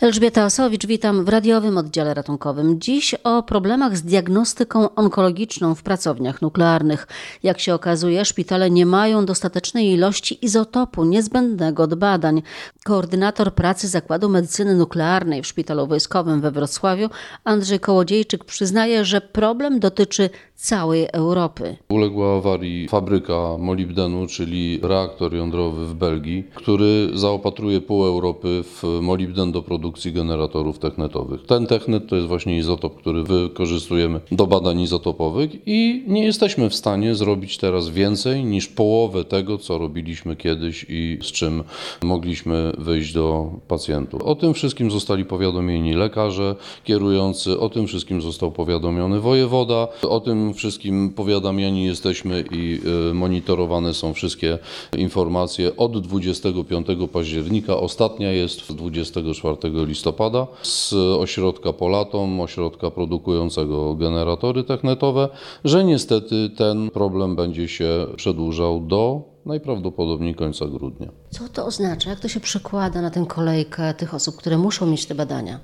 Elżbieta 0.00 0.44
Osowicz, 0.44 0.86
witam 0.86 1.24
w 1.24 1.28
radiowym 1.28 1.78
oddziale 1.78 2.14
ratunkowym. 2.14 2.80
Dziś 2.80 3.14
o 3.14 3.42
problemach 3.42 3.96
z 3.96 4.02
diagnostyką 4.02 4.94
onkologiczną 4.94 5.74
w 5.74 5.82
pracowniach 5.82 6.42
nuklearnych. 6.42 7.06
Jak 7.42 7.60
się 7.60 7.74
okazuje, 7.74 8.24
szpitale 8.24 8.70
nie 8.70 8.86
mają 8.86 9.26
dostatecznej 9.26 9.90
ilości 9.90 10.44
izotopu 10.44 11.04
niezbędnego 11.04 11.86
do 11.86 11.96
badań. 11.96 12.42
Koordynator 12.84 13.54
pracy 13.54 13.88
Zakładu 13.88 14.28
Medycyny 14.28 14.74
Nuklearnej 14.74 15.42
w 15.42 15.46
Szpitalu 15.46 15.86
Wojskowym 15.86 16.40
we 16.40 16.50
Wrocławiu, 16.50 17.08
Andrzej 17.44 17.80
Kołodziejczyk, 17.80 18.44
przyznaje, 18.44 19.04
że 19.04 19.20
problem 19.20 19.80
dotyczy 19.80 20.30
całej 20.54 21.08
Europy. 21.12 21.76
Uległa 21.88 22.36
awarii 22.36 22.88
fabryka 22.88 23.56
molibdenu, 23.58 24.26
czyli 24.26 24.80
reaktor 24.82 25.34
jądrowy 25.34 25.86
w 25.86 25.94
Belgii, 25.94 26.44
który 26.54 27.10
zaopatruje 27.14 27.80
pół 27.80 28.04
Europy 28.04 28.62
w 28.64 28.82
molibden 29.02 29.52
do 29.52 29.62
produkcji 29.62 29.89
generatorów 30.12 30.78
technetowych. 30.78 31.46
Ten 31.46 31.66
technet 31.66 32.06
to 32.08 32.16
jest 32.16 32.28
właśnie 32.28 32.58
izotop, 32.58 32.96
który 32.96 33.22
wykorzystujemy 33.22 34.20
do 34.32 34.46
badań 34.46 34.80
izotopowych 34.80 35.50
i 35.66 36.04
nie 36.06 36.24
jesteśmy 36.24 36.70
w 36.70 36.74
stanie 36.74 37.14
zrobić 37.14 37.58
teraz 37.58 37.88
więcej 37.88 38.44
niż 38.44 38.68
połowę 38.68 39.24
tego, 39.24 39.58
co 39.58 39.78
robiliśmy 39.78 40.36
kiedyś 40.36 40.86
i 40.88 41.18
z 41.22 41.26
czym 41.26 41.62
mogliśmy 42.02 42.72
wyjść 42.78 43.12
do 43.12 43.50
pacjentów. 43.68 44.22
O 44.22 44.34
tym 44.34 44.54
wszystkim 44.54 44.90
zostali 44.90 45.24
powiadomieni 45.24 45.94
lekarze 45.94 46.56
kierujący, 46.84 47.60
o 47.60 47.68
tym 47.68 47.86
wszystkim 47.86 48.22
został 48.22 48.52
powiadomiony 48.52 49.20
wojewoda, 49.20 49.88
o 50.08 50.20
tym 50.20 50.54
wszystkim 50.54 51.10
powiadamiani 51.10 51.84
jesteśmy 51.84 52.44
i 52.52 52.80
y, 53.10 53.14
monitorowane 53.14 53.94
są 53.94 54.14
wszystkie 54.14 54.58
informacje 54.98 55.76
od 55.76 56.00
25 56.00 56.86
października. 57.12 57.76
Ostatnia 57.76 58.32
jest 58.32 58.72
24 58.72 59.56
listopada 59.86 60.46
z 60.62 60.92
ośrodka 61.18 61.72
Polatom, 61.72 62.40
ośrodka 62.40 62.90
produkującego 62.90 63.94
generatory 63.94 64.64
technetowe, 64.64 65.28
że 65.64 65.84
niestety 65.84 66.50
ten 66.56 66.90
problem 66.90 67.36
będzie 67.36 67.68
się 67.68 68.06
przedłużał 68.16 68.80
do 68.80 69.22
najprawdopodobniej 69.46 70.34
końca 70.34 70.66
grudnia. 70.66 71.08
Co 71.30 71.48
to 71.48 71.66
oznacza? 71.66 72.10
Jak 72.10 72.20
to 72.20 72.28
się 72.28 72.40
przekłada 72.40 73.02
na 73.02 73.10
tę 73.10 73.24
kolejkę 73.28 73.94
tych 73.94 74.14
osób, 74.14 74.36
które 74.36 74.58
muszą 74.58 74.86
mieć 74.86 75.06
te 75.06 75.14
badania? 75.14 75.60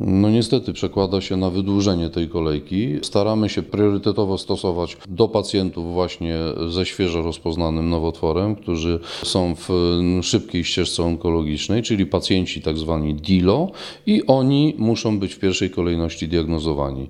No 0.00 0.30
niestety 0.30 0.72
przekłada 0.72 1.20
się 1.20 1.36
na 1.36 1.50
wydłużenie 1.50 2.10
tej 2.10 2.28
kolejki. 2.28 2.98
Staramy 3.02 3.48
się 3.48 3.62
priorytetowo 3.62 4.38
stosować 4.38 4.96
do 5.08 5.28
pacjentów 5.28 5.92
właśnie 5.92 6.36
ze 6.68 6.86
świeżo 6.86 7.22
rozpoznanym 7.22 7.90
nowotworem, 7.90 8.56
którzy 8.56 9.00
są 9.22 9.54
w 9.54 9.68
szybkiej 10.22 10.64
ścieżce 10.64 11.02
onkologicznej, 11.02 11.82
czyli 11.82 12.06
pacjenci 12.06 12.62
tak 12.62 12.78
zwani 12.78 13.14
DILO 13.14 13.70
i 14.06 14.26
oni 14.26 14.74
muszą 14.78 15.18
być 15.18 15.34
w 15.34 15.38
pierwszej 15.38 15.70
kolejności 15.70 16.28
diagnozowani. 16.28 17.08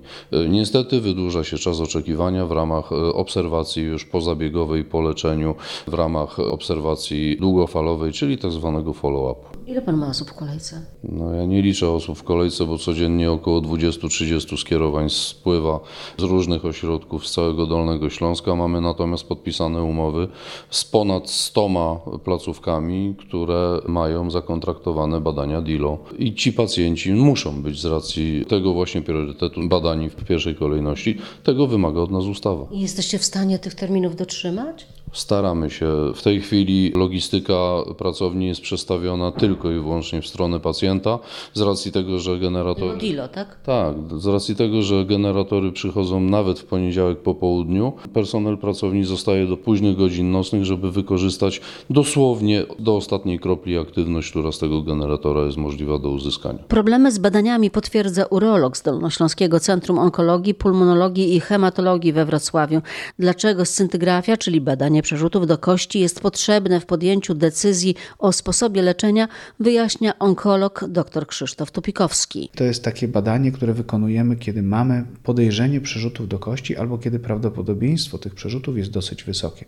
Niestety 0.49 1.01
wydłuża 1.01 1.43
się 1.43 1.57
czas 1.57 1.79
oczekiwania 1.79 2.45
w 2.45 2.51
ramach 2.51 2.91
obserwacji 2.91 3.83
już 3.83 4.05
pozabiegowej 4.05 4.83
po 4.83 5.01
leczeniu, 5.01 5.55
w 5.87 5.93
ramach 5.93 6.39
obserwacji 6.39 7.37
długofalowej, 7.37 8.11
czyli 8.11 8.37
tak 8.37 8.51
zwanego 8.51 8.93
follow-upu. 8.93 9.60
Ile 9.67 9.81
pan 9.81 9.97
ma 9.97 10.07
osób 10.07 10.29
w 10.29 10.33
kolejce? 10.33 10.81
No 11.03 11.33
ja 11.33 11.45
nie 11.45 11.61
liczę 11.61 11.89
osób 11.89 12.17
w 12.17 12.23
kolejce, 12.23 12.65
bo 12.65 12.77
codziennie 12.77 13.31
około 13.31 13.61
20-30 13.61 14.57
skierowań 14.57 15.09
spływa 15.09 15.79
z 16.17 16.23
różnych 16.23 16.65
ośrodków 16.65 17.27
z 17.27 17.31
całego 17.31 17.65
Dolnego 17.65 18.09
Śląska. 18.09 18.55
Mamy 18.55 18.81
natomiast 18.81 19.23
podpisane 19.23 19.83
umowy 19.83 20.27
z 20.69 20.85
ponad 20.85 21.29
100 21.29 22.19
placówkami, 22.23 23.15
które 23.19 23.79
mają 23.87 24.31
zakontraktowane 24.31 25.21
badania 25.21 25.61
DILO. 25.61 25.97
I 26.19 26.35
ci 26.35 26.53
pacjenci 26.53 27.13
muszą 27.13 27.61
być 27.61 27.81
z 27.81 27.85
racji 27.85 28.45
tego 28.47 28.73
właśnie 28.73 29.01
priorytetu 29.01 29.67
badani 29.67 30.09
w 30.09 30.15
pierwszej 30.15 30.55
kolejności. 30.55 31.17
Tego 31.43 31.67
wymaga 31.67 32.01
od 32.01 32.11
nas 32.11 32.25
ustawa. 32.25 32.65
I 32.71 32.79
jesteście 32.79 33.19
w 33.19 33.25
stanie 33.25 33.59
tych 33.59 33.75
terminów 33.75 34.15
dotrzymać? 34.15 34.87
Staramy 35.13 35.69
się. 35.69 35.87
W 36.15 36.21
tej 36.21 36.41
chwili 36.41 36.91
logistyka 36.95 37.53
pracowni 37.97 38.47
jest 38.47 38.61
przestawiona 38.61 39.31
tylko 39.31 39.60
i 39.69 39.73
wyłącznie 39.73 40.21
w 40.21 40.27
stronę 40.27 40.59
pacjenta, 40.59 41.19
z 41.53 41.61
racji 41.61 41.91
tego, 41.91 42.19
że 42.19 42.39
generator... 42.39 42.97
Dilo, 42.97 43.27
tak? 43.27 43.61
Tak, 43.63 43.95
z 44.17 44.27
racji 44.27 44.55
tego, 44.55 44.81
że 44.81 45.05
generatory 45.05 45.71
przychodzą 45.71 46.19
nawet 46.19 46.59
w 46.59 46.65
poniedziałek 46.65 47.19
po 47.19 47.35
południu, 47.35 47.93
personel 48.13 48.57
pracowni 48.57 49.03
zostaje 49.03 49.47
do 49.47 49.57
późnych 49.57 49.97
godzin 49.97 50.31
nocnych, 50.31 50.65
żeby 50.65 50.91
wykorzystać 50.91 51.61
dosłownie 51.89 52.65
do 52.79 52.95
ostatniej 52.95 53.39
kropli 53.39 53.77
aktywność, 53.77 54.29
która 54.29 54.51
z 54.51 54.59
tego 54.59 54.81
generatora 54.81 55.41
jest 55.41 55.57
możliwa 55.57 55.99
do 55.99 56.09
uzyskania. 56.09 56.59
Problemy 56.67 57.11
z 57.11 57.17
badaniami 57.17 57.71
potwierdza 57.71 58.25
urolog 58.25 58.77
z 58.77 58.81
Dolnośląskiego 58.81 59.59
Centrum 59.59 59.99
Onkologii, 59.99 60.53
Pulmonologii 60.53 61.35
i 61.35 61.39
Hematologii 61.39 62.13
we 62.13 62.25
Wrocławiu. 62.25 62.81
Dlaczego 63.19 63.65
scyntygrafia, 63.65 64.37
czyli 64.37 64.61
badanie 64.61 65.01
przerzutów 65.01 65.47
do 65.47 65.57
kości 65.57 65.99
jest 65.99 66.21
potrzebne 66.21 66.79
w 66.79 66.85
podjęciu 66.85 67.33
decyzji 67.33 67.95
o 68.19 68.31
sposobie 68.31 68.81
leczenia, 68.81 69.27
wyjaśnia 69.59 70.19
onkolog 70.19 70.85
dr 70.89 71.27
Krzysztof 71.27 71.71
Tupikowski. 71.71 72.49
To 72.55 72.63
jest 72.63 72.83
takie 72.83 73.07
badanie, 73.07 73.51
które 73.51 73.73
wykonujemy, 73.73 74.35
kiedy 74.35 74.63
mamy 74.63 75.05
podejrzenie 75.23 75.81
przerzutów 75.81 76.27
do 76.27 76.39
kości 76.39 76.77
albo 76.77 76.97
kiedy 76.97 77.19
prawdopodobieństwo 77.19 78.17
tych 78.17 78.35
przerzutów 78.35 78.77
jest 78.77 78.91
dosyć 78.91 79.23
wysokie. 79.23 79.65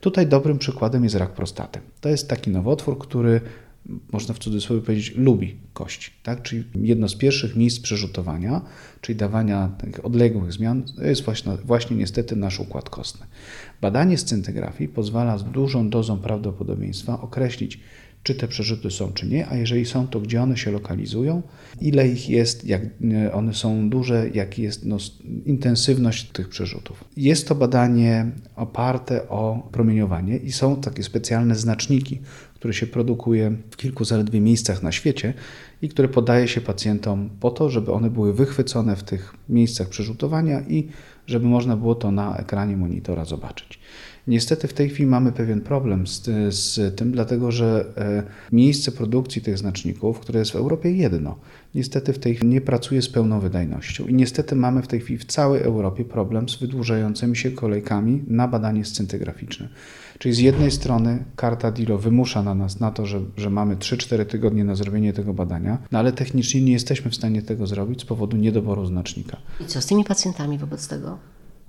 Tutaj 0.00 0.26
dobrym 0.26 0.58
przykładem 0.58 1.04
jest 1.04 1.16
rak 1.16 1.32
prostaty. 1.32 1.80
To 2.00 2.08
jest 2.08 2.28
taki 2.28 2.50
nowotwór, 2.50 2.98
który 2.98 3.40
można 4.12 4.34
w 4.34 4.38
cudzysłowie 4.38 4.82
powiedzieć, 4.82 5.14
lubi 5.16 5.56
kości. 5.72 6.10
Tak? 6.22 6.42
Czyli 6.42 6.64
jedno 6.74 7.08
z 7.08 7.14
pierwszych 7.14 7.56
miejsc 7.56 7.80
przerzutowania, 7.80 8.60
czyli 9.00 9.16
dawania 9.16 9.70
odległych 10.02 10.52
zmian, 10.52 10.82
to 10.96 11.04
jest 11.04 11.24
właśnie, 11.24 11.52
właśnie 11.64 11.96
niestety 11.96 12.36
nasz 12.36 12.60
układ 12.60 12.90
kostny. 12.90 13.26
Badanie 13.80 14.18
scintygrafii 14.18 14.88
pozwala 14.88 15.38
z 15.38 15.44
dużą 15.44 15.90
dozą 15.90 16.18
prawdopodobieństwa 16.18 17.20
określić, 17.20 17.80
czy 18.26 18.34
te 18.34 18.48
przerzuty 18.48 18.90
są, 18.90 19.12
czy 19.12 19.26
nie, 19.26 19.48
a 19.48 19.56
jeżeli 19.56 19.84
są, 19.84 20.08
to 20.08 20.20
gdzie 20.20 20.42
one 20.42 20.56
się 20.56 20.70
lokalizują, 20.70 21.42
ile 21.80 22.08
ich 22.08 22.28
jest, 22.30 22.64
jak 22.64 22.82
one 23.32 23.54
są 23.54 23.90
duże, 23.90 24.30
jaka 24.34 24.62
jest 24.62 24.84
no, 24.84 24.96
intensywność 25.44 26.24
tych 26.24 26.48
przerzutów. 26.48 27.04
Jest 27.16 27.48
to 27.48 27.54
badanie 27.54 28.30
oparte 28.56 29.28
o 29.28 29.68
promieniowanie 29.72 30.36
i 30.36 30.52
są 30.52 30.76
takie 30.76 31.02
specjalne 31.02 31.54
znaczniki, 31.54 32.20
które 32.54 32.74
się 32.74 32.86
produkuje 32.86 33.56
w 33.70 33.76
kilku 33.76 34.04
zaledwie 34.04 34.40
miejscach 34.40 34.82
na 34.82 34.92
świecie 34.92 35.34
i 35.82 35.88
które 35.88 36.08
podaje 36.08 36.48
się 36.48 36.60
pacjentom 36.60 37.30
po 37.40 37.50
to, 37.50 37.70
żeby 37.70 37.92
one 37.92 38.10
były 38.10 38.34
wychwycone 38.34 38.96
w 38.96 39.02
tych 39.02 39.34
miejscach 39.48 39.88
przerzutowania 39.88 40.60
i 40.60 40.88
żeby 41.26 41.46
można 41.46 41.76
było 41.76 41.94
to 41.94 42.10
na 42.10 42.36
ekranie 42.36 42.76
monitora 42.76 43.24
zobaczyć. 43.24 43.78
Niestety 44.26 44.68
w 44.68 44.72
tej 44.72 44.88
chwili 44.88 45.06
mamy 45.06 45.32
pewien 45.32 45.60
problem 45.60 46.06
z, 46.06 46.22
z, 46.54 46.96
tym, 46.96 47.12
dlatego 47.12 47.52
że 47.52 47.84
e, 47.96 48.22
miejsce 48.52 48.92
produkcji 48.92 49.42
tych 49.42 49.58
znaczników, 49.58 50.20
które 50.20 50.38
jest 50.38 50.50
w 50.50 50.56
Europie 50.56 50.92
jedno, 50.92 51.38
niestety 51.74 52.12
w 52.12 52.18
tej 52.18 52.34
chwili 52.34 52.50
nie 52.50 52.60
pracuje 52.60 53.02
z 53.02 53.08
pełną 53.08 53.40
wydajnością 53.40 54.06
i 54.06 54.14
niestety 54.14 54.56
mamy 54.56 54.82
w 54.82 54.86
tej 54.86 55.00
chwili 55.00 55.18
w 55.18 55.24
całej 55.24 55.62
Europie 55.62 56.04
problem 56.04 56.48
z 56.48 56.56
wydłużającymi 56.56 57.36
się 57.36 57.50
kolejkami 57.50 58.24
na 58.26 58.48
badanie 58.48 58.84
scyntygraficzne. 58.84 59.68
Czyli 60.18 60.34
z 60.34 60.38
jednej 60.38 60.70
strony 60.70 61.24
karta 61.36 61.70
DILO 61.70 61.98
wymusza 61.98 62.42
na 62.42 62.54
nas 62.54 62.80
na 62.80 62.90
to, 62.90 63.06
że, 63.06 63.20
że 63.36 63.50
mamy 63.50 63.76
3-4 63.76 64.26
tygodnie 64.26 64.64
na 64.64 64.74
zrobienie 64.74 65.12
tego 65.12 65.34
badania, 65.34 65.78
no 65.92 65.98
ale 65.98 66.12
technicznie 66.12 66.62
nie 66.62 66.72
jesteśmy 66.72 67.10
w 67.10 67.14
stanie 67.14 67.42
tego 67.42 67.66
zrobić 67.66 68.00
z 68.00 68.04
powodu 68.04 68.36
niedoboru 68.36 68.86
znacznika. 68.86 69.36
I 69.60 69.64
co 69.64 69.80
z 69.80 69.86
tymi 69.86 70.04
pacjentami 70.04 70.58
wobec 70.58 70.88
tego? 70.88 71.18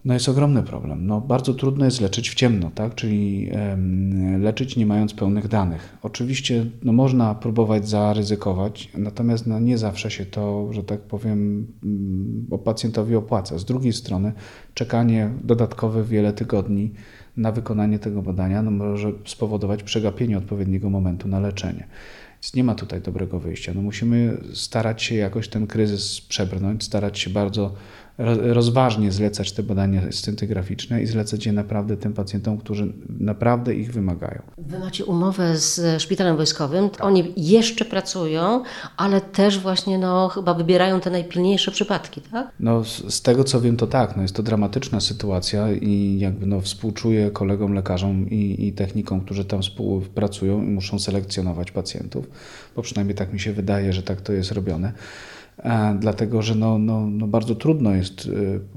No 0.07 0.13
jest 0.13 0.29
ogromny 0.29 0.63
problem. 0.63 1.07
No, 1.07 1.22
bardzo 1.22 1.53
trudno 1.53 1.85
jest 1.85 2.01
leczyć 2.01 2.29
w 2.29 2.35
ciemno, 2.35 2.72
tak? 2.75 2.95
czyli 2.95 3.50
leczyć 4.40 4.78
nie 4.78 4.85
mając 4.85 5.13
pełnych 5.13 5.47
danych. 5.47 5.97
Oczywiście 6.01 6.66
no, 6.84 6.94
można 6.94 7.35
próbować 7.35 7.90
zaryzykować, 7.90 8.91
natomiast 8.97 9.47
no, 9.47 9.59
nie 9.59 9.78
zawsze 9.78 10.12
się 10.12 10.25
to, 10.25 10.73
że 10.73 10.84
tak 10.84 11.02
powiem, 11.02 11.67
o 12.52 12.58
pacjentowi 12.58 13.16
opłaca. 13.16 13.58
Z 13.58 13.66
drugiej 13.66 13.93
strony 13.93 14.34
czekanie 14.73 15.29
dodatkowe 15.43 16.03
wiele 16.03 16.34
tygodni 16.34 16.91
na 17.37 17.52
wykonanie 17.52 17.99
tego 17.99 18.22
badania 18.22 18.61
no, 18.61 18.72
może 18.72 19.11
spowodować 19.26 19.84
przegapienie 19.84 20.37
odpowiedniego 20.37 20.90
momentu 20.90 21.28
na 21.28 21.40
leczenie. 21.40 21.87
Więc 22.34 22.53
nie 22.53 22.64
ma 22.64 22.76
tutaj 22.76 23.02
dobrego 23.02 23.40
wyjścia. 23.40 23.72
No 23.76 23.82
musimy 23.82 24.37
starać 24.53 25.03
się 25.03 25.16
jakoś 25.16 25.47
ten 25.47 25.67
kryzys 25.67 26.22
przebrnąć, 26.22 26.84
starać 26.84 27.20
się 27.20 27.29
bardzo 27.29 27.73
rozważnie 28.17 29.11
zlecać 29.11 29.52
te 29.52 29.64
badania 29.64 30.02
scintygraficzne 30.11 31.02
i 31.02 31.05
zlecać 31.05 31.46
je 31.46 31.53
naprawdę 31.53 31.97
tym 31.97 32.14
pacjentom, 32.14 32.58
którzy 32.58 32.93
naprawdę 33.19 33.75
ich 33.75 33.93
wymagają. 33.93 34.41
Wy 34.58 34.79
macie 34.79 35.05
umowę 35.05 35.58
z 35.58 36.02
szpitalem 36.02 36.35
wojskowym, 36.35 36.90
oni 36.99 37.34
jeszcze 37.37 37.85
pracują, 37.85 38.64
ale 38.97 39.22
też 39.22 39.59
właśnie 39.59 39.97
no, 39.97 40.28
chyba 40.28 40.53
wybierają 40.53 40.99
te 40.99 41.09
najpilniejsze 41.09 41.72
przypadki, 41.72 42.22
tak? 42.22 42.52
No, 42.59 42.84
z, 42.84 43.14
z 43.14 43.22
tego 43.22 43.43
co 43.43 43.61
wiem, 43.61 43.78
to 43.78 43.87
tak. 43.87 44.16
No, 44.16 44.22
jest 44.22 44.35
to 44.35 44.43
dramatyczna 44.43 44.99
sytuacja 44.99 45.72
i 45.72 46.20
jakby 46.20 46.46
no, 46.46 46.61
współczuję 46.61 47.31
kolegom 47.31 47.73
lekarzom 47.73 48.29
i, 48.29 48.67
i 48.67 48.73
technikom, 48.73 49.22
którzy 49.22 49.46
tam 49.46 49.61
współpracują 49.61 50.63
i 50.63 50.67
muszą 50.67 50.99
selekcjonować 50.99 51.72
pacjentów, 51.72 52.29
bo 52.75 52.81
przynajmniej 52.81 53.16
tak 53.16 53.34
mi 53.34 53.40
się 53.40 53.53
wydaje, 53.53 53.93
że 53.93 54.03
tak 54.03 54.22
to 54.22 54.34
jest 54.34 54.52
robione. 54.52 54.93
E, 55.58 55.98
dlatego, 56.00 56.42
że 56.42 56.56
no, 56.56 56.78
no, 56.78 57.08
no 57.08 57.28
bardzo 57.28 57.56
trudno 57.56 57.96
jest 57.96 58.30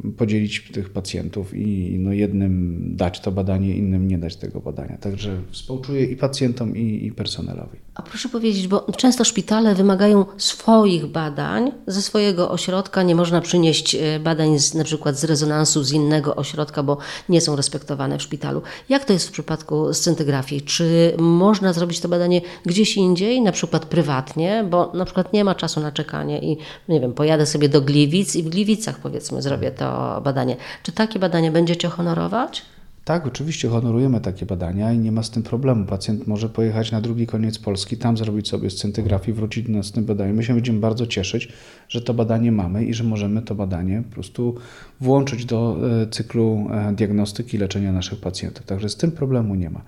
e, 0.04 0.10
podzielić 0.12 0.70
tych 0.72 0.90
pacjentów 0.90 1.54
i 1.54 1.96
no 1.98 2.12
jednym 2.12 2.80
dać 2.96 3.20
to 3.20 3.32
badanie, 3.32 3.76
innym 3.76 4.08
nie 4.08 4.18
dać 4.18 4.36
tego 4.36 4.60
badania. 4.60 4.98
Także 4.98 5.36
współczuję 5.50 6.04
i 6.04 6.16
pacjentom, 6.16 6.76
i, 6.76 7.06
i 7.06 7.12
personelowi. 7.12 7.78
A 7.94 8.02
proszę 8.02 8.28
powiedzieć, 8.28 8.68
bo 8.68 8.86
często 8.96 9.24
szpitale 9.24 9.74
wymagają 9.74 10.24
swoich 10.36 11.06
badań 11.06 11.72
ze 11.86 12.02
swojego 12.02 12.50
ośrodka. 12.50 13.02
Nie 13.02 13.14
można 13.14 13.40
przynieść 13.40 13.94
e, 13.94 14.20
badań 14.20 14.58
z, 14.58 14.74
na 14.74 14.84
przykład 14.84 15.16
z 15.16 15.24
rezonansu 15.24 15.82
z 15.82 15.92
innego 15.92 16.36
ośrodka, 16.36 16.82
bo 16.82 16.98
nie 17.28 17.40
są 17.40 17.56
respektowane 17.56 18.18
w 18.18 18.22
szpitalu. 18.22 18.62
Jak 18.88 19.04
to 19.04 19.12
jest 19.12 19.28
w 19.28 19.32
przypadku 19.32 19.94
scintygrafii? 19.94 20.62
Czy 20.62 21.14
można 21.18 21.72
zrobić 21.72 22.00
to 22.00 22.08
badanie 22.08 22.40
gdzieś 22.66 22.96
indziej, 22.96 23.42
na 23.42 23.52
przykład 23.52 23.86
prywatnie, 23.86 24.64
bo 24.70 24.92
na 24.94 25.04
przykład 25.04 25.32
nie 25.32 25.44
ma 25.44 25.54
czasu 25.54 25.80
na 25.80 25.92
czekanie 25.92 26.38
i 26.38 26.56
nie 26.88 27.00
wiem, 27.00 27.12
pojadę 27.12 27.46
sobie 27.46 27.68
do 27.68 27.80
Gliwic 27.80 28.36
i 28.36 28.42
w 28.42 28.48
Gliwicach 28.48 28.98
powiedzmy 28.98 29.42
zrobię 29.42 29.70
to 29.70 30.20
badanie. 30.24 30.56
Czy 30.82 30.92
takie 30.92 31.18
badanie 31.18 31.50
będziecie 31.50 31.88
honorować? 31.88 32.62
Tak, 33.04 33.26
oczywiście 33.26 33.68
honorujemy 33.68 34.20
takie 34.20 34.46
badania 34.46 34.92
i 34.92 34.98
nie 34.98 35.12
ma 35.12 35.22
z 35.22 35.30
tym 35.30 35.42
problemu. 35.42 35.86
Pacjent 35.86 36.26
może 36.26 36.48
pojechać 36.48 36.92
na 36.92 37.00
drugi 37.00 37.26
koniec 37.26 37.58
Polski, 37.58 37.96
tam 37.96 38.16
zrobić 38.16 38.48
sobie 38.48 38.70
scintygrafię, 38.70 39.32
wrócić 39.32 39.66
do 39.66 39.72
nas 39.72 39.86
z 39.86 39.92
tym 39.92 40.04
badaniem. 40.04 40.36
My 40.36 40.44
się 40.44 40.54
będziemy 40.54 40.80
bardzo 40.80 41.06
cieszyć, 41.06 41.48
że 41.88 42.00
to 42.00 42.14
badanie 42.14 42.52
mamy 42.52 42.84
i 42.84 42.94
że 42.94 43.04
możemy 43.04 43.42
to 43.42 43.54
badanie 43.54 44.02
po 44.08 44.14
prostu 44.14 44.54
włączyć 45.00 45.44
do 45.44 45.76
e, 46.02 46.06
cyklu 46.06 46.66
e, 46.72 46.92
diagnostyki 46.92 47.56
i 47.56 47.60
leczenia 47.60 47.92
naszych 47.92 48.20
pacjentów. 48.20 48.66
Także 48.66 48.88
z 48.88 48.96
tym 48.96 49.12
problemu 49.12 49.54
nie 49.54 49.70
ma. 49.70 49.80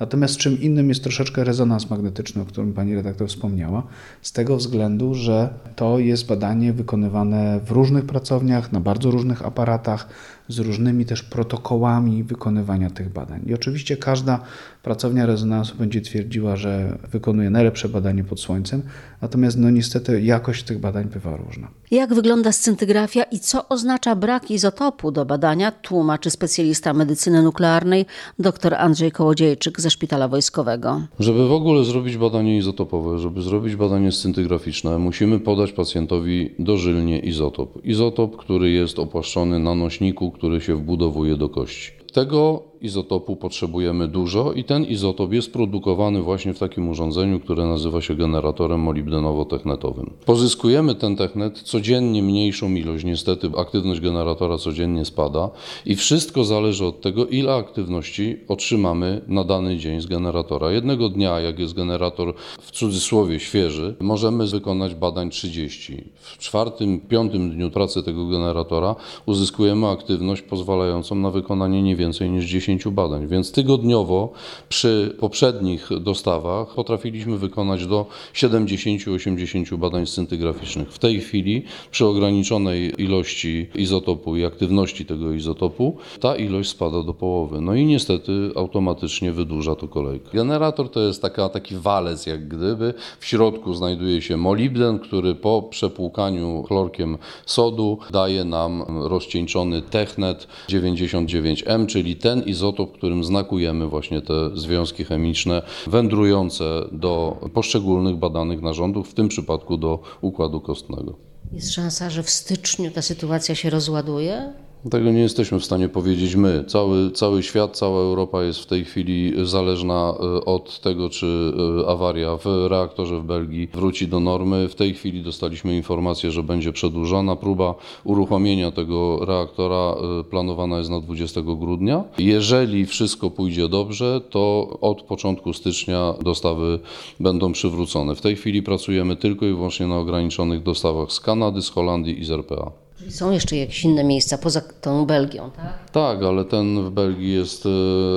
Natomiast 0.00 0.36
czym 0.36 0.60
innym 0.60 0.88
jest 0.88 1.02
troszeczkę 1.02 1.44
rezonans 1.44 1.90
magnetyczny, 1.90 2.42
o 2.42 2.44
którym 2.44 2.72
pani 2.72 2.94
redaktor 2.94 3.28
wspomniała, 3.28 3.82
z 4.22 4.32
tego 4.32 4.56
względu, 4.56 5.14
że 5.14 5.48
to 5.76 5.98
jest 5.98 6.26
badanie 6.26 6.72
wykonywane 6.72 7.60
w 7.64 7.70
różnych 7.70 8.04
pracowniach, 8.04 8.72
na 8.72 8.80
bardzo 8.80 9.10
różnych 9.10 9.46
aparatach, 9.46 10.08
z 10.48 10.58
różnymi 10.58 11.04
też 11.04 11.22
protokołami 11.22 12.24
wykonywania 12.24 12.90
tych 12.90 13.12
badań. 13.12 13.42
I 13.46 13.54
oczywiście 13.54 13.96
każda 13.96 14.40
pracownia 14.82 15.26
rezonansu 15.26 15.76
będzie 15.76 16.00
twierdziła, 16.00 16.56
że 16.56 16.98
wykonuje 17.10 17.50
najlepsze 17.50 17.88
badanie 17.88 18.24
pod 18.24 18.40
słońcem, 18.40 18.82
natomiast 19.22 19.58
no 19.58 19.70
niestety 19.70 20.22
jakość 20.22 20.62
tych 20.62 20.78
badań 20.78 21.04
bywa 21.04 21.36
różna. 21.36 21.68
Jak 21.90 22.14
wygląda 22.14 22.52
scintygrafia 22.52 23.22
i 23.22 23.38
co 23.38 23.68
oznacza 23.68 24.16
brak 24.16 24.50
izotopu 24.50 25.12
do 25.12 25.24
badania, 25.24 25.72
tłumaczy 25.72 26.30
specjalista 26.30 26.92
medycyny 26.92 27.42
nuklearnej 27.42 28.06
dr 28.38 28.74
Andrzej 28.74 29.12
Kołodziejczyk 29.12 29.80
ze 29.80 29.90
Szpitala 29.90 30.28
Wojskowego. 30.28 31.02
Żeby 31.18 31.48
w 31.48 31.52
ogóle 31.52 31.84
zrobić 31.84 32.16
badanie 32.16 32.58
izotopowe, 32.58 33.18
żeby 33.18 33.42
zrobić 33.42 33.76
badanie 33.76 34.12
scintygraficzne, 34.12 34.98
musimy 34.98 35.40
podać 35.40 35.72
pacjentowi 35.72 36.54
dożylnie 36.58 37.18
izotop. 37.18 37.84
Izotop, 37.84 38.36
który 38.36 38.70
jest 38.70 38.98
opłaszczony 38.98 39.58
na 39.58 39.74
nośniku, 39.74 40.30
który 40.38 40.60
się 40.60 40.76
wbudowuje 40.76 41.36
do 41.36 41.48
kości. 41.48 41.92
Tego 42.12 42.62
izotopu 42.80 43.36
potrzebujemy 43.36 44.08
dużo 44.08 44.52
i 44.52 44.64
ten 44.64 44.84
izotop 44.84 45.32
jest 45.32 45.52
produkowany 45.52 46.22
właśnie 46.22 46.54
w 46.54 46.58
takim 46.58 46.88
urządzeniu, 46.88 47.40
które 47.40 47.66
nazywa 47.66 48.00
się 48.00 48.14
generatorem 48.14 48.84
molibdenowo-technetowym. 48.84 50.10
Pozyskujemy 50.26 50.94
ten 50.94 51.16
technet 51.16 51.62
codziennie 51.62 52.22
mniejszą 52.22 52.74
ilość, 52.74 53.04
niestety 53.04 53.50
aktywność 53.56 54.00
generatora 54.00 54.58
codziennie 54.58 55.04
spada 55.04 55.50
i 55.86 55.96
wszystko 55.96 56.44
zależy 56.44 56.84
od 56.84 57.00
tego, 57.00 57.26
ile 57.26 57.54
aktywności 57.54 58.36
otrzymamy 58.48 59.20
na 59.28 59.44
dany 59.44 59.76
dzień 59.76 60.00
z 60.00 60.06
generatora. 60.06 60.72
Jednego 60.72 61.08
dnia, 61.08 61.40
jak 61.40 61.58
jest 61.58 61.74
generator 61.74 62.34
w 62.60 62.70
cudzysłowie 62.70 63.40
świeży, 63.40 63.96
możemy 64.00 64.46
wykonać 64.46 64.94
badań 64.94 65.30
30. 65.30 66.04
W 66.22 66.38
czwartym, 66.38 67.00
piątym 67.00 67.50
dniu 67.50 67.70
pracy 67.70 68.02
tego 68.02 68.26
generatora 68.26 68.96
uzyskujemy 69.26 69.88
aktywność 69.88 70.42
pozwalającą 70.42 71.14
na 71.14 71.30
wykonanie 71.30 71.82
nie 71.82 71.96
więcej 71.96 72.30
niż 72.30 72.44
10 72.44 72.65
badań, 72.90 73.26
więc 73.26 73.52
tygodniowo 73.52 74.32
przy 74.68 75.16
poprzednich 75.20 75.88
dostawach 76.00 76.74
potrafiliśmy 76.74 77.38
wykonać 77.38 77.86
do 77.86 78.06
70-80 78.34 79.76
badań 79.76 80.06
scintygraficznych. 80.06 80.92
W 80.92 80.98
tej 80.98 81.20
chwili 81.20 81.62
przy 81.90 82.06
ograniczonej 82.06 82.92
ilości 83.02 83.66
izotopu 83.74 84.36
i 84.36 84.44
aktywności 84.44 85.04
tego 85.04 85.32
izotopu 85.32 85.96
ta 86.20 86.36
ilość 86.36 86.70
spada 86.70 87.02
do 87.02 87.14
połowy. 87.14 87.60
No 87.60 87.74
i 87.74 87.84
niestety 87.86 88.50
automatycznie 88.56 89.32
wydłuża 89.32 89.74
to 89.74 89.88
kolejkę. 89.88 90.30
Generator 90.32 90.90
to 90.90 91.00
jest 91.00 91.22
taka, 91.22 91.48
taki 91.48 91.76
walec 91.76 92.26
jak 92.26 92.48
gdyby. 92.48 92.94
W 93.20 93.26
środku 93.26 93.74
znajduje 93.74 94.22
się 94.22 94.36
molibden, 94.36 94.98
który 94.98 95.34
po 95.34 95.62
przepłukaniu 95.62 96.62
chlorkiem 96.62 97.18
sodu 97.46 97.98
daje 98.10 98.44
nam 98.44 98.84
rozcieńczony 98.88 99.82
technet 99.82 100.46
99M, 100.68 101.86
czyli 101.86 102.16
ten 102.16 102.42
izotop, 102.42 102.55
którym 102.94 103.24
znakujemy 103.24 103.86
właśnie 103.86 104.22
te 104.22 104.50
związki 104.54 105.04
chemiczne 105.04 105.62
wędrujące 105.86 106.64
do 106.92 107.36
poszczególnych 107.54 108.16
badanych 108.16 108.62
narządów, 108.62 109.10
w 109.10 109.14
tym 109.14 109.28
przypadku 109.28 109.76
do 109.76 109.98
układu 110.20 110.60
kostnego. 110.60 111.16
Jest 111.52 111.72
szansa, 111.72 112.10
że 112.10 112.22
w 112.22 112.30
styczniu 112.30 112.90
ta 112.90 113.02
sytuacja 113.02 113.54
się 113.54 113.70
rozładuje? 113.70 114.52
Tego 114.90 115.12
nie 115.12 115.20
jesteśmy 115.20 115.60
w 115.60 115.64
stanie 115.64 115.88
powiedzieć 115.88 116.36
my. 116.36 116.64
Cały, 116.66 117.10
cały 117.10 117.42
świat, 117.42 117.76
cała 117.76 118.00
Europa 118.00 118.42
jest 118.42 118.60
w 118.60 118.66
tej 118.66 118.84
chwili 118.84 119.32
zależna 119.46 120.14
e, 120.20 120.44
od 120.44 120.80
tego, 120.80 121.10
czy 121.10 121.52
e, 121.84 121.88
awaria 121.88 122.36
w 122.36 122.46
reaktorze 122.68 123.20
w 123.20 123.24
Belgii 123.24 123.68
wróci 123.74 124.08
do 124.08 124.20
normy. 124.20 124.68
W 124.68 124.74
tej 124.74 124.94
chwili 124.94 125.22
dostaliśmy 125.22 125.76
informację, 125.76 126.30
że 126.30 126.42
będzie 126.42 126.72
przedłużona 126.72 127.36
próba 127.36 127.74
uruchomienia 128.04 128.70
tego 128.70 129.24
reaktora. 129.24 129.94
e, 130.20 130.24
Planowana 130.24 130.78
jest 130.78 130.90
na 130.90 131.00
20 131.00 131.42
grudnia. 131.42 132.04
Jeżeli 132.18 132.86
wszystko 132.86 133.30
pójdzie 133.30 133.68
dobrze, 133.68 134.20
to 134.30 134.76
od 134.80 135.02
początku 135.02 135.52
stycznia 135.52 136.14
dostawy 136.22 136.78
będą 137.20 137.52
przywrócone. 137.52 138.14
W 138.14 138.20
tej 138.20 138.36
chwili 138.36 138.62
pracujemy 138.62 139.16
tylko 139.16 139.46
i 139.46 139.52
wyłącznie 139.52 139.86
na 139.86 139.98
ograniczonych 139.98 140.62
dostawach 140.62 141.12
z 141.12 141.20
Kanady, 141.20 141.62
z 141.62 141.70
Holandii 141.70 142.20
i 142.20 142.24
z 142.24 142.30
RPA. 142.30 142.85
Czyli 142.98 143.12
są 143.12 143.30
jeszcze 143.30 143.56
jakieś 143.56 143.84
inne 143.84 144.04
miejsca 144.04 144.38
poza 144.38 144.60
tą 144.80 145.06
Belgią, 145.06 145.50
tak? 145.56 145.90
Tak, 145.90 146.22
ale 146.22 146.44
ten 146.44 146.84
w 146.84 146.90
Belgii 146.90 147.32
jest 147.32 147.66
e, 147.66 147.68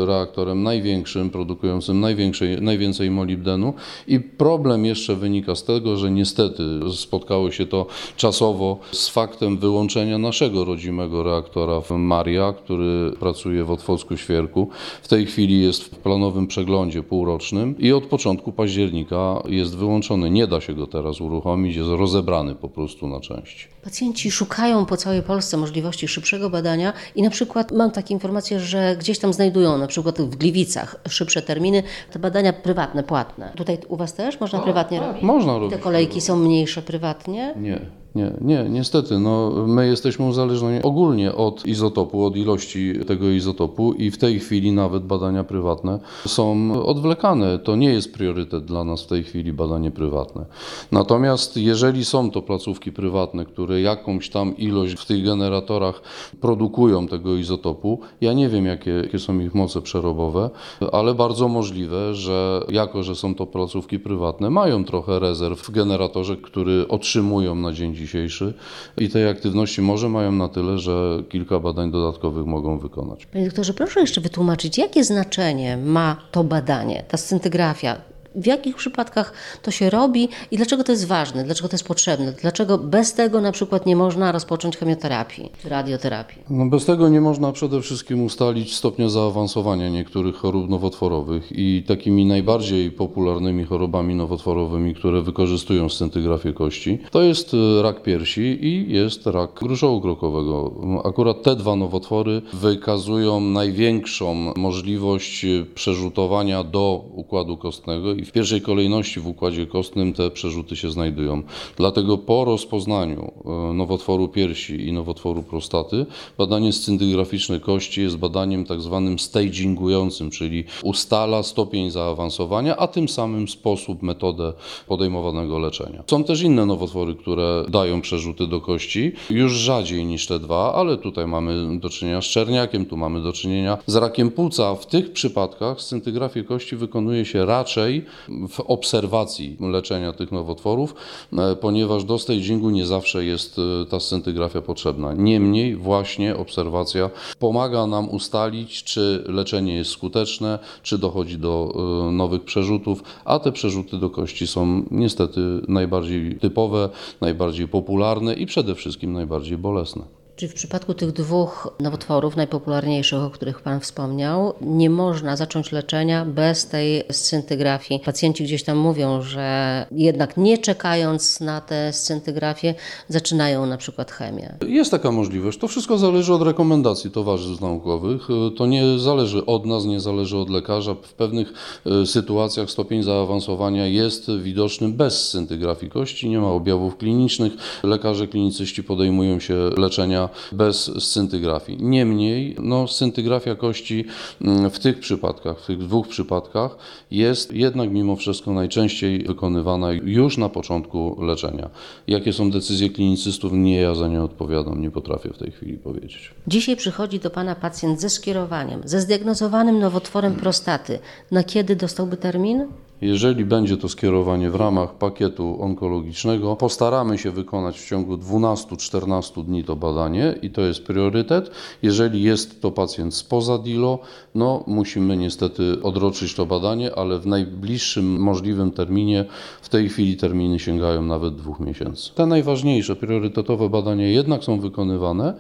reaktorem 0.06 0.64
największym, 0.64 1.30
produkującym 1.30 2.00
największej, 2.00 2.62
najwięcej 2.62 3.12
molibdenu 3.12 3.74
i 4.08 4.20
problem 4.20 4.86
jeszcze 4.86 5.16
wynika 5.16 5.56
z 5.56 5.64
tego, 5.64 5.98
że 5.98 6.12
niestety 6.12 6.64
spotkało 6.96 7.52
się 7.52 7.66
to 7.66 7.86
czasowo 8.18 8.80
z 8.92 9.10
faktem 9.10 9.58
wyłączenia 9.58 10.18
naszego 10.18 10.66
rodzimego 10.66 11.24
reaktora 11.24 11.82
w 11.82 11.92
Maria, 11.92 12.54
który 12.54 13.12
pracuje 13.20 13.64
w 13.64 13.72
Otwocku 13.72 14.18
Świerku. 14.18 14.70
W 15.02 15.08
tej 15.08 15.26
chwili 15.26 15.62
jest 15.62 15.84
w 15.84 15.90
planowym 15.90 16.48
przeglądzie 16.48 17.04
półrocznym 17.04 17.76
i 17.80 17.92
od 17.92 18.06
początku 18.06 18.52
października 18.52 19.44
jest 19.46 19.78
wyłączony. 19.78 20.30
Nie 20.30 20.48
da 20.48 20.62
się 20.62 20.74
go 20.74 20.88
teraz 20.88 21.22
uruchomić, 21.22 21.76
jest 21.76 21.90
rozebrany 21.90 22.56
po 22.56 22.70
prostu 22.70 23.08
na 23.08 23.20
części. 23.20 23.68
Pacjenci 23.84 24.32
szukają 24.32 24.69
po 24.86 24.98
całej 24.98 25.22
Polsce 25.22 25.58
możliwości 25.58 26.08
szybszego 26.08 26.50
badania 26.50 26.94
i 27.16 27.22
na 27.22 27.30
przykład 27.30 27.72
mam 27.72 27.92
takie 27.92 28.14
informacje, 28.14 28.60
że 28.60 28.96
gdzieś 29.00 29.20
tam 29.20 29.34
znajdują, 29.34 29.78
na 29.78 29.88
przykład 29.88 30.22
w 30.22 30.36
Gliwicach, 30.36 30.96
szybsze 31.10 31.42
terminy, 31.42 31.84
te 32.12 32.20
badania 32.20 32.54
prywatne, 32.54 33.04
płatne. 33.04 33.52
Tutaj 33.56 33.78
u 33.88 33.96
Was 33.96 34.14
też 34.14 34.40
można 34.40 34.60
prywatnie 34.60 35.00
robić? 35.00 35.24
Można 35.24 35.54
Te 35.54 35.60
robić. 35.60 35.80
kolejki 35.80 36.22
są 36.22 36.36
mniejsze 36.36 36.82
prywatnie? 36.82 37.54
Nie, 37.58 37.80
nie, 38.20 38.34
nie, 38.42 38.70
niestety. 38.70 39.20
No, 39.20 39.52
my 39.68 39.88
jesteśmy 39.88 40.26
uzależnieni 40.26 40.82
ogólnie 40.84 41.36
od 41.36 41.66
izotopu, 41.66 42.26
od 42.26 42.36
ilości 42.36 42.94
tego 43.08 43.30
izotopu 43.30 43.94
i 43.94 44.12
w 44.12 44.18
tej 44.18 44.40
chwili 44.40 44.72
nawet 44.72 45.04
badania 45.04 45.44
prywatne 45.44 46.00
są 46.26 46.74
odwlekane. 46.86 47.60
To 47.60 47.76
nie 47.76 47.94
jest 47.94 48.14
priorytet 48.14 48.66
dla 48.66 48.84
nas 48.84 49.04
w 49.04 49.08
tej 49.08 49.24
chwili 49.24 49.54
badanie 49.54 49.92
prywatne. 49.92 50.46
Natomiast 50.92 51.58
jeżeli 51.58 52.06
są 52.06 52.32
to 52.32 52.42
placówki 52.42 52.92
prywatne, 52.92 53.46
które 53.46 53.82
jakąś 53.82 54.30
tam 54.30 54.58
ilość 54.58 54.94
w 54.94 55.06
tych 55.06 55.26
generatorach 55.26 56.02
produkują 56.42 57.08
tego 57.08 57.36
izotopu, 57.36 58.00
ja 58.22 58.34
nie 58.34 58.50
wiem 58.50 58.66
jakie, 58.66 58.92
jakie 58.92 59.20
są 59.20 59.40
ich 59.40 59.56
moce 59.56 59.82
przerobowe, 59.82 60.50
ale 60.92 61.14
bardzo 61.14 61.48
możliwe, 61.48 62.16
że 62.16 62.64
jako, 62.70 63.04
że 63.04 63.16
są 63.16 63.36
to 63.36 63.46
placówki 63.46 64.00
prywatne, 64.00 64.50
mają 64.50 64.84
trochę 64.84 65.20
rezerw 65.20 65.62
w 65.62 65.72
generatorze, 65.72 66.38
który 66.38 66.88
otrzymują 66.88 67.56
na 67.56 67.74
dzień 67.74 67.96
dzisiejszy 67.96 68.09
dzisiejszy 68.10 68.54
i 68.98 69.10
tej 69.10 69.30
aktywności 69.30 69.82
może 69.82 70.10
mają 70.10 70.32
na 70.32 70.50
tyle, 70.50 70.80
że 70.80 71.24
kilka 71.30 71.60
badań 71.60 71.92
dodatkowych 71.92 72.46
mogą 72.46 72.80
wykonać. 72.80 73.26
Panie 73.26 73.46
doktorze, 73.46 73.74
proszę 73.74 74.00
jeszcze 74.00 74.22
wytłumaczyć, 74.22 74.78
jakie 74.78 75.04
znaczenie 75.04 75.78
ma 75.78 76.16
to 76.32 76.44
badanie, 76.44 77.04
ta 77.08 77.18
scintygrafia? 77.18 78.09
W 78.36 78.46
jakich 78.46 78.76
przypadkach 78.76 79.34
to 79.62 79.72
się 79.72 79.90
robi 79.90 80.30
i 80.52 80.58
dlaczego 80.58 80.84
to 80.84 80.92
jest 80.92 81.08
ważne, 81.08 81.44
dlaczego 81.44 81.70
to 81.70 81.74
jest 81.74 81.88
potrzebne, 81.88 82.34
dlaczego 82.42 82.78
bez 82.78 83.14
tego 83.14 83.42
na 83.42 83.52
przykład 83.52 83.86
nie 83.86 83.96
można 83.96 84.32
rozpocząć 84.32 84.78
chemioterapii 84.78 85.50
radioterapii? 85.64 86.42
No 86.50 86.66
bez 86.66 86.86
tego 86.86 87.10
nie 87.10 87.22
można 87.22 87.52
przede 87.52 87.82
wszystkim 87.82 88.24
ustalić 88.24 88.76
stopnia 88.76 89.10
zaawansowania 89.10 89.90
niektórych 89.90 90.36
chorób 90.36 90.70
nowotworowych 90.70 91.52
i 91.52 91.84
takimi 91.88 92.26
najbardziej 92.26 92.92
popularnymi 92.92 93.66
chorobami 93.66 94.16
nowotworowymi, 94.16 94.96
które 94.96 95.22
wykorzystują 95.22 95.90
scintygrafię 95.90 96.54
kości, 96.54 97.00
to 97.12 97.22
jest 97.22 97.54
e, 97.54 97.82
rak 97.82 98.04
piersi 98.04 98.66
i 98.66 98.94
jest 98.94 99.28
rak 99.28 99.54
gruszołu 99.54 100.02
krokowego. 100.02 100.72
Akurat 101.06 101.44
te 101.44 101.56
dwa 101.56 101.76
nowotwory 101.76 102.42
wykazują 102.54 103.40
największą 103.40 104.54
możliwość 104.56 105.46
e, 105.46 105.66
przerzutowania 105.76 106.64
do 106.64 107.06
układu 107.14 107.58
kostnego 107.58 108.19
i 108.20 108.26
w 108.26 108.32
pierwszej 108.32 108.62
kolejności 108.62 109.20
w 109.20 109.28
układzie 109.28 109.66
kostnym 109.66 110.14
te 110.14 110.32
przerzuty 110.32 110.76
się 110.76 110.92
znajdują. 110.92 111.44
Dlatego 111.78 112.18
po 112.18 112.46
rozpoznaniu 112.46 113.32
e, 113.46 113.74
nowotworu 113.74 114.28
piersi 114.28 114.88
i 114.88 114.94
nowotworu 114.94 115.44
prostaty 115.44 116.06
badanie 116.38 116.74
scintygraficzne 116.74 117.60
kości 117.60 118.02
jest 118.02 118.18
badaniem 118.18 118.66
tak 118.66 118.82
zwanym 118.82 119.20
stagingującym, 119.20 120.32
czyli 120.32 120.64
ustala 120.84 121.44
stopień 121.44 121.92
zaawansowania, 121.92 122.78
a 122.78 122.88
tym 122.88 123.10
samym 123.10 123.48
sposób, 123.48 124.02
metodę 124.02 124.54
podejmowanego 124.88 125.60
leczenia. 125.60 126.04
Są 126.10 126.24
też 126.24 126.42
inne 126.42 126.66
nowotwory, 126.66 127.16
które 127.16 127.66
dają 127.70 128.02
przerzuty 128.02 128.48
do 128.48 128.62
kości, 128.62 129.12
już 129.30 129.52
rzadziej 129.52 130.06
niż 130.06 130.28
te 130.28 130.40
dwa, 130.40 130.74
ale 130.74 130.98
tutaj 130.98 131.28
mamy 131.28 131.80
do 131.80 131.90
czynienia 131.90 132.22
z 132.22 132.26
czerniakiem, 132.26 132.86
tu 132.86 132.98
mamy 132.98 133.22
do 133.22 133.34
czynienia 133.34 133.78
z 133.86 133.96
rakiem 133.96 134.32
płuca. 134.32 134.76
W 134.76 134.86
tych 134.86 135.12
przypadkach 135.12 135.82
scintygrafię 135.82 136.44
kości 136.44 136.76
wykonuje 136.76 137.26
się 137.26 137.46
raczej 137.46 138.06
w 138.50 138.60
obserwacji 138.60 139.58
leczenia 139.60 140.14
tych 140.14 140.32
nowotworów, 140.32 140.96
e, 141.38 141.56
ponieważ 141.56 142.04
do 142.04 142.20
stagingu 142.20 142.70
nie 142.70 142.86
zawsze 142.86 143.26
jest 143.26 143.60
e, 143.60 143.86
ta 143.86 144.00
scintygrafia 144.00 144.62
potrzebna. 144.62 145.14
Niemniej 145.14 145.76
właśnie 145.76 146.36
obserwacja 146.36 147.10
pomaga 147.40 147.88
nam 147.88 148.10
ustalić, 148.10 148.84
czy 148.84 149.24
leczenie 149.28 149.76
jest 149.76 149.92
skuteczne, 149.92 150.60
czy 150.84 150.98
dochodzi 150.98 151.38
do 151.38 151.74
e, 152.08 152.12
nowych 152.12 152.44
przerzutów, 152.44 153.04
a 153.26 153.40
te 153.40 153.52
przerzuty 153.52 153.98
do 153.98 154.10
kości 154.10 154.48
są 154.48 154.84
niestety 154.92 155.42
najbardziej 155.68 156.36
typowe, 156.36 156.90
najbardziej 157.22 157.68
popularne 157.68 158.34
i 158.34 158.46
przede 158.46 158.76
wszystkim 158.76 159.14
najbardziej 159.14 159.58
bolesne. 159.58 160.19
Czy 160.40 160.48
w 160.48 160.54
przypadku 160.54 160.94
tych 160.94 161.12
dwóch 161.12 161.74
nowotworów 161.80 162.36
najpopularniejszych, 162.36 163.20
o 163.20 163.30
których 163.30 163.62
Pan 163.62 163.80
wspomniał, 163.80 164.54
nie 164.62 164.90
można 164.90 165.36
zacząć 165.36 165.72
leczenia 165.72 166.26
bez 166.26 166.68
tej 166.68 167.04
scintygrafii? 167.12 168.00
Pacjenci 168.00 168.44
gdzieś 168.44 168.64
tam 168.64 168.78
mówią, 168.78 169.22
że 169.22 169.86
jednak 169.92 170.38
nie 170.38 170.58
czekając 170.58 171.40
na 171.40 171.62
tę 171.62 171.94
scintygrafię, 171.94 172.76
zaczynają 173.08 173.66
na 173.66 173.78
przykład 173.78 174.12
chemię. 174.12 174.56
Jest 174.68 174.92
taka 174.92 175.12
możliwość. 175.12 175.60
To 175.60 175.68
wszystko 175.68 175.98
zależy 175.98 176.34
od 176.34 176.42
rekomendacji 176.42 177.12
towarzystw 177.12 177.62
naukowych. 177.62 178.28
To 178.58 178.66
nie 178.66 179.00
zależy 179.00 179.46
od 179.46 179.66
nas, 179.66 179.86
nie 179.86 180.00
zależy 180.00 180.38
od 180.38 180.50
lekarza. 180.50 180.94
W 180.94 181.14
pewnych 181.14 181.54
e, 181.86 182.06
sytuacjach 182.06 182.70
stopień 182.70 183.04
zaawansowania 183.04 183.88
jest 183.88 184.32
widoczny 184.32 184.90
bez 184.90 185.30
scintygrafii 185.30 185.92
kości, 185.92 186.30
nie 186.30 186.40
ma 186.40 186.52
objawów 186.52 186.98
klinicznych. 186.98 187.54
Lekarze 187.84 188.28
klinicyści 188.28 188.84
podejmują 188.84 189.40
się 189.40 189.56
leczenia 189.78 190.29
bez 190.52 190.92
scintygrafii. 191.00 191.78
Niemniej, 191.82 192.56
no, 192.62 192.88
scintygrafia 192.88 193.56
kości 193.56 194.06
mm, 194.42 194.70
w 194.70 194.80
tych 194.80 195.00
przypadkach, 195.00 195.60
w 195.60 195.66
tych 195.66 195.78
dwóch 195.78 196.08
przypadkach 196.08 196.78
jest 197.12 197.54
jednak 197.54 197.92
mimo 197.92 198.16
wszystko 198.16 198.54
najczęściej 198.54 199.24
wykonywana 199.24 199.92
już 199.92 200.38
na 200.38 200.50
początku 200.50 201.24
leczenia. 201.24 201.70
Jakie 202.08 202.34
są 202.34 202.52
decyzje 202.52 202.90
klinicystów, 202.90 203.54
nie 203.54 203.82
ja 203.82 203.96
za 203.96 204.08
nie 204.08 204.24
odpowiadam, 204.24 204.82
nie 204.82 204.92
potrafię 204.92 205.30
w 205.34 205.38
tej 205.38 205.52
chwili 205.52 205.78
powiedzieć. 205.78 206.32
Dzisiaj 206.48 206.76
przychodzi 206.76 207.20
do 207.20 207.30
Pana 207.30 207.56
pacjent 207.56 208.02
ze 208.02 208.10
skierowaniem, 208.10 208.82
ze 208.86 209.02
zdiagnozowanym 209.02 209.80
nowotworem 209.80 210.36
prostaty. 210.36 211.00
Na 211.32 211.44
kiedy 211.44 211.76
dostałby 211.76 212.18
termin? 212.18 212.68
Jeżeli 213.02 213.46
będzie 213.46 213.78
to 213.78 213.90
skierowanie 213.90 214.50
w 214.50 214.56
ramach 214.56 214.94
pakietu 214.94 215.58
onkologicznego, 215.62 216.56
postaramy 216.56 217.18
się 217.18 217.32
wykonać 217.32 217.80
w 217.80 217.88
ciągu 217.88 218.16
12-14 218.16 219.46
dni 219.46 219.64
to 219.64 219.76
badanie 219.76 220.36
i 220.42 220.50
to 220.50 220.62
jest 220.62 220.84
priorytet. 220.84 221.52
Jeżeli 221.84 222.24
jest 222.24 222.62
to 222.62 222.72
pacjent 222.72 223.16
spoza 223.16 223.58
DILO, 223.58 224.00
no 224.36 224.64
musimy 224.68 225.18
niestety 225.18 225.84
odroczyć 225.84 226.36
to 226.36 226.46
badanie, 226.46 226.96
ale 226.96 227.20
w 227.20 227.28
najbliższym 227.28 228.20
możliwym 228.20 228.72
terminie, 228.72 229.26
w 229.62 229.70
tej 229.70 229.90
chwili 229.90 230.18
terminy 230.18 230.60
sięgają 230.60 231.02
nawet 231.02 231.36
dwóch 231.36 231.60
miesięcy. 231.60 232.14
Te 232.16 232.26
najważniejsze, 232.26 232.96
priorytetowe 232.96 233.70
badania 233.70 234.08
jednak 234.08 234.44
są 234.44 234.60
wykonywane, 234.60 235.34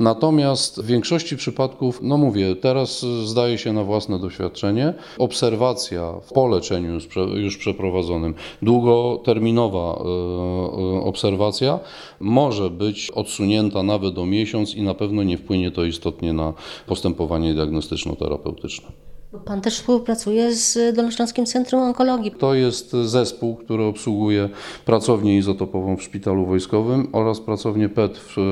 natomiast 0.00 0.82
w 0.82 0.86
większości 0.86 1.36
przypadków, 1.36 2.00
no 2.02 2.18
mówię, 2.18 2.56
teraz 2.56 3.04
zdaje 3.24 3.58
się 3.58 3.72
na 3.72 3.84
własne 3.84 4.18
doświadczenie, 4.18 4.94
obserwacja 5.18 6.14
po 6.34 6.48
leczeniu 6.48 7.05
już 7.34 7.56
przeprowadzonym. 7.56 8.34
Długoterminowa 8.62 9.78
e, 9.78 10.02
e, 10.98 11.04
obserwacja 11.04 11.78
może 12.20 12.70
być 12.70 13.10
odsunięta 13.10 13.82
nawet 13.82 14.18
o 14.18 14.26
miesiąc 14.26 14.74
i 14.74 14.82
na 14.82 14.94
pewno 14.94 15.22
nie 15.22 15.38
wpłynie 15.38 15.70
to 15.70 15.84
istotnie 15.84 16.32
na 16.32 16.52
postępowanie 16.86 17.54
diagnostyczno-terapeutyczne. 17.54 19.05
Pan 19.44 19.60
też 19.60 19.74
współpracuje 19.74 20.54
z 20.54 20.96
Dolnośląskim 20.96 21.46
Centrum 21.46 21.82
Onkologii. 21.82 22.30
To 22.30 22.54
jest 22.54 22.92
zespół, 22.92 23.56
który 23.56 23.84
obsługuje 23.84 24.48
pracownię 24.84 25.36
izotopową 25.36 25.96
w 25.96 26.02
Szpitalu 26.02 26.46
Wojskowym 26.46 27.08
oraz 27.12 27.40
pracownię 27.40 27.88
PET 27.88 28.18
w 28.18 28.38
e, 28.38 28.42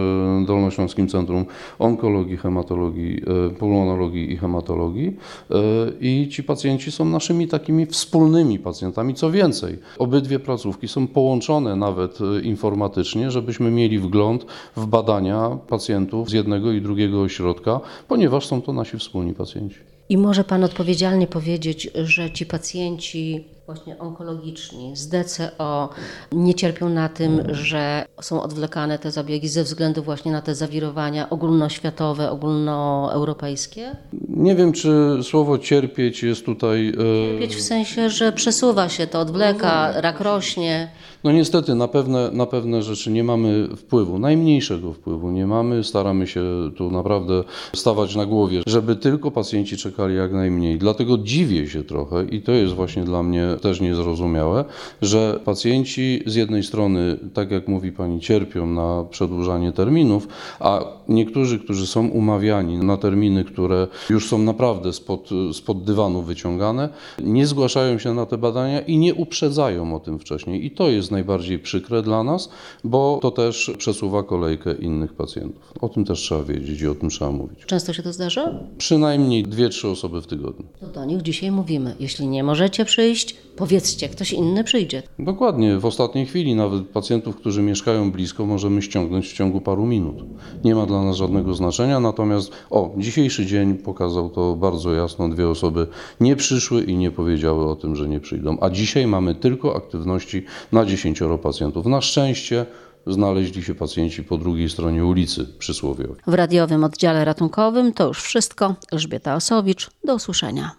Dolnośląskim 0.46 1.08
Centrum 1.08 1.44
Onkologii, 1.78 2.36
Hematologii, 2.36 3.22
e, 3.46 3.50
Pulmonologii 3.50 4.32
i 4.32 4.36
Hematologii. 4.36 5.16
E, 5.50 5.54
I 6.00 6.28
ci 6.28 6.42
pacjenci 6.42 6.92
są 6.92 7.04
naszymi 7.04 7.48
takimi 7.48 7.86
wspólnymi 7.86 8.58
pacjentami. 8.58 9.14
Co 9.14 9.30
więcej, 9.30 9.78
obydwie 9.98 10.38
placówki 10.38 10.88
są 10.88 11.06
połączone 11.06 11.76
nawet 11.76 12.18
informatycznie, 12.42 13.30
żebyśmy 13.30 13.70
mieli 13.70 13.98
wgląd 13.98 14.46
w 14.76 14.86
badania 14.86 15.58
pacjentów 15.68 16.30
z 16.30 16.32
jednego 16.32 16.72
i 16.72 16.80
drugiego 16.80 17.22
ośrodka, 17.22 17.80
ponieważ 18.08 18.46
są 18.46 18.62
to 18.62 18.72
nasi 18.72 18.98
wspólni 18.98 19.34
pacjenci. 19.34 19.93
I 20.08 20.18
może 20.18 20.44
Pan 20.44 20.64
odpowiedzialnie 20.64 21.26
powiedzieć, 21.26 21.90
że 21.94 22.30
ci 22.30 22.46
pacjenci 22.46 23.44
właśnie 23.66 23.98
onkologiczni 23.98 24.96
z 24.96 25.08
DCO 25.08 25.88
nie 26.32 26.54
cierpią 26.54 26.88
na 26.88 27.08
tym, 27.08 27.42
że 27.54 28.04
są 28.20 28.42
odwlekane 28.42 28.98
te 28.98 29.10
zabiegi 29.10 29.48
ze 29.48 29.64
względu 29.64 30.02
właśnie 30.02 30.32
na 30.32 30.42
te 30.42 30.54
zawirowania 30.54 31.30
ogólnoświatowe, 31.30 32.30
ogólnoeuropejskie? 32.30 33.96
Nie 34.28 34.54
wiem, 34.54 34.72
czy 34.72 35.18
słowo 35.22 35.58
cierpieć 35.58 36.22
jest 36.22 36.44
tutaj. 36.46 36.88
E, 36.88 36.92
cierpieć 36.92 37.56
w 37.56 37.62
sensie, 37.62 38.10
że 38.10 38.32
przesuwa 38.32 38.88
się 38.88 39.06
to, 39.06 39.20
odwleka, 39.20 40.00
rak 40.00 40.20
rośnie. 40.20 40.90
No 41.24 41.32
niestety 41.32 41.74
na 41.74 41.88
pewne, 41.88 42.30
na 42.30 42.46
pewne 42.46 42.82
rzeczy 42.82 43.10
nie 43.10 43.24
mamy 43.24 43.68
wpływu, 43.76 44.18
najmniejszego 44.18 44.92
wpływu 44.92 45.30
nie 45.30 45.46
mamy. 45.46 45.84
Staramy 45.84 46.26
się 46.26 46.42
tu 46.76 46.90
naprawdę 46.90 47.44
stawać 47.74 48.16
na 48.16 48.26
głowie, 48.26 48.62
żeby 48.66 48.96
tylko 48.96 49.30
pacjenci 49.30 49.76
czekali 49.76 50.16
jak 50.16 50.32
najmniej. 50.32 50.78
Dlatego 50.78 51.18
dziwię 51.18 51.68
się 51.68 51.84
trochę 51.84 52.24
i 52.24 52.42
to 52.42 52.52
jest 52.52 52.74
właśnie 52.74 53.04
dla 53.04 53.22
mnie 53.22 53.53
też 53.56 53.80
niezrozumiałe, 53.80 54.64
że 55.02 55.40
pacjenci 55.44 56.22
z 56.26 56.34
jednej 56.34 56.62
strony, 56.62 57.18
tak 57.34 57.50
jak 57.50 57.68
mówi 57.68 57.92
pani, 57.92 58.20
cierpią 58.20 58.66
na 58.66 59.04
przedłużanie 59.10 59.72
terminów, 59.72 60.28
a 60.60 60.84
niektórzy, 61.08 61.58
którzy 61.58 61.86
są 61.86 62.08
umawiani 62.08 62.78
na 62.78 62.96
terminy, 62.96 63.44
które 63.44 63.86
już 64.10 64.28
są 64.28 64.38
naprawdę 64.38 64.92
spod, 64.92 65.30
spod 65.52 65.84
dywanu 65.84 66.22
wyciągane, 66.22 66.88
nie 67.22 67.46
zgłaszają 67.46 67.98
się 67.98 68.14
na 68.14 68.26
te 68.26 68.38
badania 68.38 68.80
i 68.80 68.98
nie 68.98 69.14
uprzedzają 69.14 69.94
o 69.96 70.00
tym 70.00 70.18
wcześniej. 70.18 70.66
I 70.66 70.70
to 70.70 70.88
jest 70.88 71.10
najbardziej 71.10 71.58
przykre 71.58 72.02
dla 72.02 72.22
nas, 72.22 72.48
bo 72.84 73.18
to 73.22 73.30
też 73.30 73.72
przesuwa 73.78 74.22
kolejkę 74.22 74.74
innych 74.74 75.12
pacjentów. 75.12 75.72
O 75.80 75.88
tym 75.88 76.04
też 76.04 76.20
trzeba 76.20 76.42
wiedzieć 76.42 76.80
i 76.80 76.88
o 76.88 76.94
tym 76.94 77.10
trzeba 77.10 77.30
mówić. 77.30 77.64
Często 77.66 77.92
się 77.92 78.02
to 78.02 78.12
zdarza? 78.12 78.54
Przynajmniej 78.78 79.42
dwie, 79.42 79.68
trzy 79.68 79.88
osoby 79.88 80.22
w 80.22 80.26
tygodniu. 80.26 80.66
To 80.80 80.86
do 80.86 81.04
nich 81.04 81.22
dzisiaj 81.22 81.50
mówimy. 81.50 81.94
Jeśli 82.00 82.28
nie 82.28 82.44
możecie 82.44 82.84
przyjść, 82.84 83.36
powiedzcie, 83.56 84.08
ktoś 84.08 84.32
inny 84.32 84.64
przyjdzie. 84.64 85.02
Dokładnie. 85.18 85.78
W 85.78 85.84
ostatniej 85.84 86.26
chwili 86.26 86.54
nawet 86.54 86.88
pacjentów, 86.88 87.36
którzy 87.36 87.62
mieszkają 87.62 88.12
blisko, 88.12 88.46
możemy 88.46 88.82
ściągnąć 88.82 89.28
w 89.28 89.32
ciągu 89.32 89.60
paru 89.60 89.86
minut. 89.86 90.16
Nie 90.64 90.74
ma 90.74 90.86
dla 90.86 91.02
nas 91.02 91.16
żadnego 91.16 91.54
znaczenia, 91.54 92.00
natomiast 92.00 92.52
o, 92.70 92.94
dzisiejszy 92.96 93.46
dzień 93.46 93.74
pokazał 93.74 94.30
to 94.30 94.56
bardzo 94.56 94.94
jasno. 94.94 95.28
Dwie 95.28 95.48
osoby 95.48 95.86
nie 96.20 96.36
przyszły 96.36 96.84
i 96.84 96.96
nie 96.96 97.10
powiedziały 97.10 97.70
o 97.70 97.76
tym, 97.76 97.96
że 97.96 98.08
nie 98.08 98.20
przyjdą. 98.20 98.56
A 98.60 98.70
dzisiaj 98.70 99.06
mamy 99.06 99.34
tylko 99.34 99.76
aktywności 99.76 100.44
na 100.72 100.84
dziesięcioro 100.84 101.38
pacjentów. 101.38 101.86
Na 101.86 102.00
szczęście 102.00 102.66
znaleźli 103.06 103.62
się 103.62 103.74
pacjenci 103.74 104.22
po 104.22 104.38
drugiej 104.38 104.70
stronie 104.70 105.04
ulicy 105.04 105.46
przysłowiowej. 105.58 106.16
W 106.26 106.34
radiowym 106.34 106.84
oddziale 106.84 107.24
ratunkowym 107.24 107.92
to 107.92 108.08
już 108.08 108.22
wszystko. 108.22 108.74
Elżbieta 108.92 109.34
Osowicz, 109.34 109.90
do 110.04 110.14
usłyszenia. 110.14 110.74